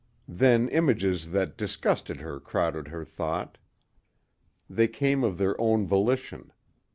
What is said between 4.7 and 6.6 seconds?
came of their own volition.